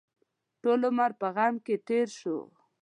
ټول 0.61 0.79
عمر 0.89 1.11
په 1.19 1.27
غم 1.35 1.55
کې 1.65 1.75
تېر 1.87 2.07
شو. 2.19 2.37